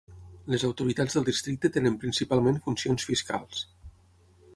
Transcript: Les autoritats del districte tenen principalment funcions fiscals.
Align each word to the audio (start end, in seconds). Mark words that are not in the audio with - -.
Les 0.51 0.63
autoritats 0.67 1.17
del 1.17 1.27
districte 1.27 1.71
tenen 1.75 1.99
principalment 2.05 2.57
funcions 2.65 3.07
fiscals. 3.11 3.63